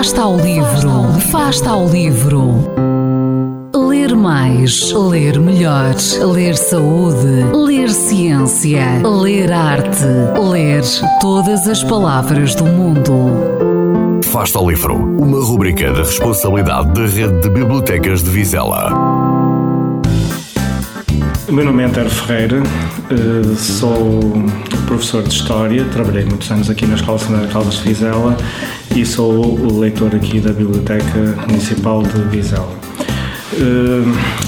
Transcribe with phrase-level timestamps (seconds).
[0.00, 2.72] Fasta ao livro, fasta ao livro.
[3.76, 5.94] Ler mais, ler melhor,
[6.32, 10.06] ler saúde, ler ciência, ler arte,
[10.42, 10.82] ler
[11.20, 14.22] todas as palavras do mundo.
[14.24, 18.94] Fasta ao livro, uma rubrica da responsabilidade da Rede de Bibliotecas de Vizela.
[21.46, 22.62] O meu nome é Antero Ferreira,
[23.10, 24.18] eh, sou
[24.86, 28.34] professor de História, trabalhei muitos anos aqui na Escola Secundária Caldas de Vizela
[28.94, 32.70] e sou o leitor aqui da Biblioteca Municipal de Vizela.
[33.52, 34.02] Eh,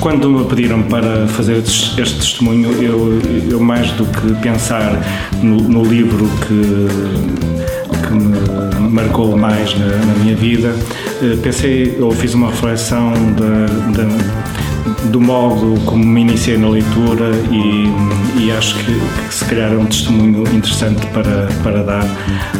[0.00, 5.00] quando me pediram para fazer este testemunho, eu, eu mais do que pensar
[5.42, 10.74] no, no livro que, que me marcou mais na, na minha vida,
[11.22, 14.65] eh, pensei ou fiz uma reflexão da, da
[15.10, 19.76] do modo como me iniciei na leitura e, e acho que, que, se calhar é
[19.76, 22.04] um testemunho interessante para, para dar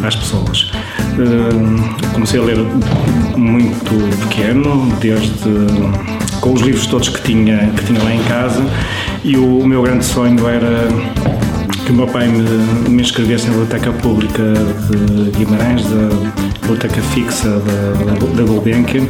[0.02, 0.70] às pessoas.
[1.18, 2.58] Uh, comecei a ler
[3.36, 5.32] muito pequeno, desde
[6.40, 8.64] com os livros todos que tinha, que tinha lá em casa
[9.24, 10.88] e o, o meu grande sonho era
[11.84, 12.42] que o meu pai me,
[12.88, 16.08] me inscrevesse na Biblioteca Pública de Guimarães, da
[16.60, 19.06] Biblioteca Fixa da, da Gulbenkian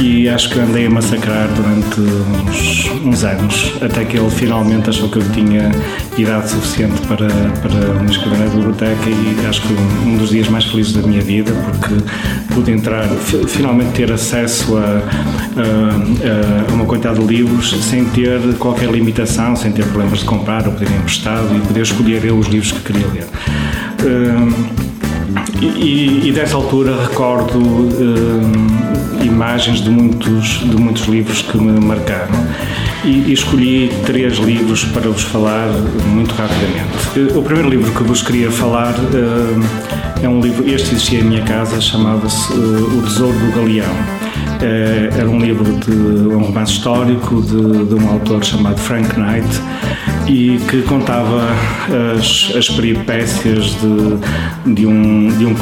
[0.00, 5.08] e acho que andei a massacrar durante uns, uns, anos, até que ele finalmente achou
[5.08, 5.70] que eu tinha
[6.16, 10.48] idade suficiente para, para me inscrever na biblioteca e acho que um, um dos dias
[10.48, 11.94] mais felizes da minha vida, porque
[12.54, 13.08] pude entrar,
[13.48, 19.72] finalmente ter acesso a, a, a, uma quantidade de livros sem ter qualquer limitação, sem
[19.72, 23.06] ter problemas de comprar ou pedir emprestado e poder escolher eu os livros que queria
[23.08, 23.26] ler.
[24.00, 24.88] Uh,
[25.60, 28.87] e, e, dessa altura recordo uh,
[29.38, 32.34] imagens de muitos, de muitos livros que me marcaram
[33.04, 35.68] e, e, escolhi três livros para vos falar
[36.08, 37.38] muito rapidamente.
[37.38, 41.42] O primeiro livro que vos queria falar uh, é um livro, este existia em minha
[41.44, 43.94] casa, chamava-se uh, O Tesouro do Galeão.
[45.16, 49.48] era um livro de um romance histórico de, de um autor chamado Frank Knight
[50.28, 51.48] e que contava
[52.18, 55.54] as, as peripécias de, de, um, de, um,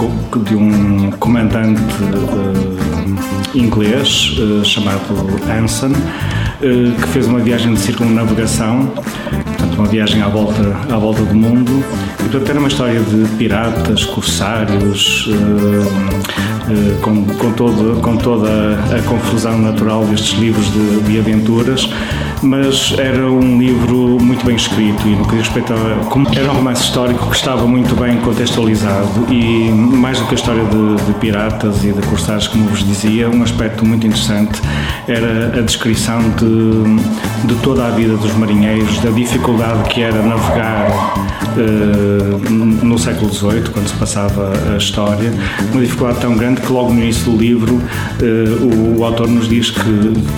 [0.43, 5.01] de um comandante uh, inglês uh, chamado
[5.49, 11.23] Anson, uh, que fez uma viagem de circunnavegação, portanto, uma viagem à volta, à volta
[11.23, 11.85] do mundo.
[12.37, 15.27] Portanto, era uma história de piratas, corsários,
[17.01, 21.89] com, com, todo, com toda a confusão natural destes livros de, de aventuras
[22.43, 26.55] mas era um livro muito bem escrito e no que diz respeito a, era um
[26.55, 31.15] romance histórico que estava muito bem contextualizado e mais do que a história de, de
[31.19, 34.61] piratas e de corsários, como vos dizia, um aspecto muito interessante
[35.09, 40.91] era a descrição de, de toda a vida dos marinheiros, da dificuldade que era navegar
[40.91, 41.26] uh,
[42.83, 45.33] no século XVIII, quando se passava a história,
[45.73, 49.71] uma dificuldade tão grande que logo no início do livro uh, o, autor nos diz
[49.71, 49.81] que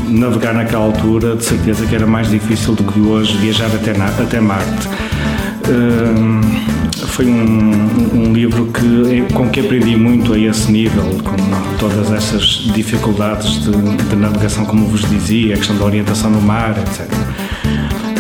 [0.09, 4.07] navegar naquela altura, de certeza que era mais difícil do que hoje viajar até, na,
[4.07, 4.89] até Marte.
[5.69, 11.37] Uh, foi um, um, livro que, com que aprendi muito a esse nível, com
[11.79, 12.43] todas essas
[12.75, 17.09] dificuldades de, de navegação, como vos dizia, a questão da orientação no mar, etc.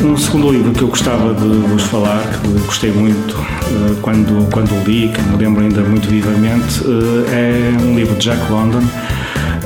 [0.00, 4.70] Um segundo livro que eu gostava de vos falar, que gostei muito uh, quando, quando
[4.86, 8.82] li, que me lembro ainda muito vivamente, uh, é um livro de Jack London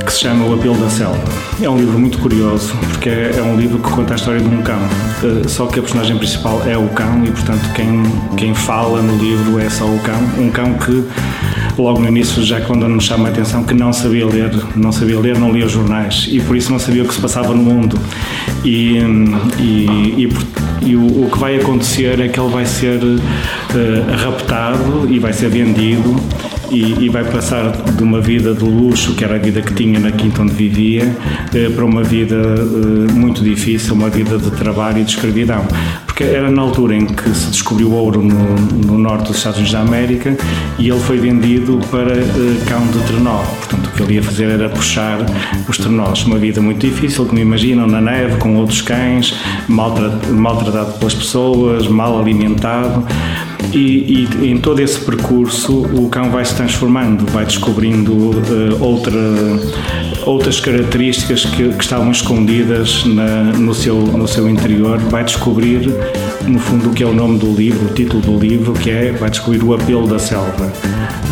[0.05, 1.23] que se chama O Apelo da Selva.
[1.61, 4.49] É um livro muito curioso, porque é, é um livro que conta a história de
[4.49, 4.81] um cão,
[5.23, 8.03] uh, só que a personagem principal é o cão e, portanto, quem,
[8.37, 10.19] quem fala no livro é só o cão.
[10.39, 11.05] Um cão que,
[11.79, 15.19] logo no início, já quando nos chama a atenção, que não sabia ler, não sabia
[15.19, 17.99] ler, não lia jornais e por isso não sabia o que se passava no mundo.
[18.65, 18.99] E,
[19.59, 20.29] e, e,
[20.83, 23.21] e o, o, que vai acontecer é que ele vai ser uh,
[24.17, 26.15] raptado e vai ser vendido
[26.73, 30.01] e, e, vai passar de uma vida de luxo, que era a vida que tinha
[30.01, 31.15] na quinta onde vivia,
[31.55, 35.67] eh, para uma vida eh, muito difícil, uma vida de trabalho e de escravidão.
[36.07, 38.55] Porque era na altura em que se descobriu ouro no,
[38.87, 40.37] no norte dos Estados Unidos da América
[40.79, 43.39] e ele foi vendido para eh, cão de trenó.
[43.59, 45.19] Portanto, o que ele ia fazer era puxar
[45.69, 46.25] os trenós.
[46.25, 49.35] Uma vida muito difícil, como imaginam, na neve, com outros cães,
[49.69, 53.07] maltratado pelas pessoas, mal alimentado.
[53.73, 59.19] E, e, em todo esse percurso o cão vai se transformando, vai descobrindo uh, outra,
[60.27, 65.91] outras características que, que estavam escondidas na, no, seu, no seu interior, vai descobrir
[66.47, 69.13] no fundo o que é o nome do livro, o título do livro, que é
[69.13, 70.71] vai descobrir o apelo da selva.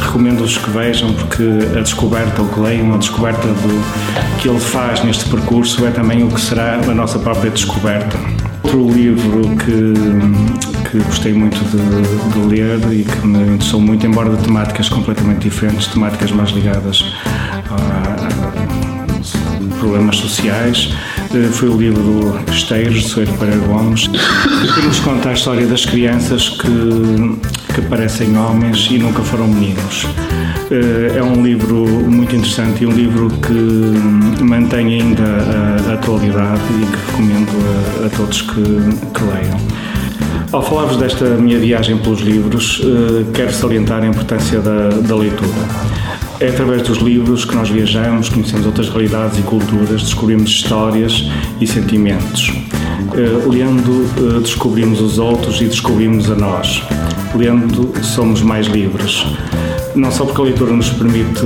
[0.00, 1.42] Recomendo-vos que vejam porque
[1.76, 6.22] a descoberta, o que leiam, a descoberta do que ele faz neste percurso é também
[6.22, 8.18] o que será a nossa própria descoberta.
[8.62, 14.30] Outro livro que, que gostei muito de, de, ler e que me interessou muito, embora
[14.30, 17.04] de temáticas completamente diferentes, temáticas mais ligadas
[19.80, 20.92] problemas sociais.
[21.34, 25.84] Eh, foi o livro Esteiros, de Soeiro Pereira Gomes, que nos conta a história das
[25.84, 27.40] crianças que,
[27.80, 30.06] que parecem homens e nunca foram meninos.
[30.70, 35.22] Eh, é um livro muito interessante e um livro que mantém ainda
[35.88, 37.50] a, atualidade e que recomendo
[38.02, 39.58] a, a todos que, que leiam.
[40.52, 45.50] Ao falar-vos desta minha viagem pelos livros, eh, quero salientar a importância da, da leitura.
[46.40, 51.28] É através dos livros que nós viajamos, conhecemos outras realidades e culturas, descobrimos histórias
[51.60, 52.52] e sentimentos.
[53.00, 56.82] Uh, lendo, uh, descobrimos os outros e descobrimos a nós.
[57.34, 59.24] Lendo, somos mais livres.
[59.94, 61.44] Não só porque a leitura nos permite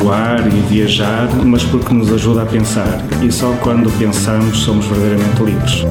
[0.00, 3.04] voar e viajar, mas porque nos ajuda a pensar.
[3.22, 5.86] E só quando pensamos somos verdadeiramente livres.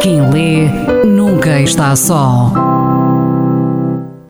[0.00, 0.68] Quem lê
[1.06, 2.71] nunca está só.